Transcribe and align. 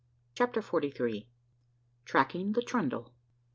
CHAPTER 0.33 0.63
FORTY 0.63 0.89
THREE. 0.89 1.27
TRACKING 2.05 2.53
THE 2.53 2.63
TRUNDLE. 2.63 3.13